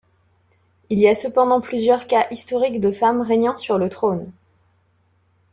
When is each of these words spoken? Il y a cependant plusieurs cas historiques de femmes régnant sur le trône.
Il 0.89 0.97
y 0.99 1.07
a 1.07 1.13
cependant 1.13 1.61
plusieurs 1.61 2.07
cas 2.07 2.25
historiques 2.31 2.79
de 2.79 2.91
femmes 2.91 3.21
régnant 3.21 3.55
sur 3.57 3.77
le 3.77 3.87
trône. 3.87 4.31